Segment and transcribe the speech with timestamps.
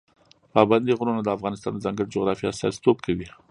[0.53, 3.27] پابندي غرونه د افغانستان د ځانګړې جغرافیې استازیتوب کوي.